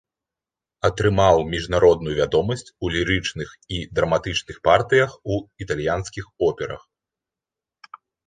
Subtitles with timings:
[0.87, 6.81] Атрымаў міжнародную вядомасць у лірычных і драматычных партыях у італьянскіх операх.